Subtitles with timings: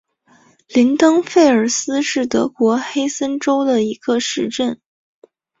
[0.67, 4.81] 林登费尔斯是德国黑森州的一个市镇。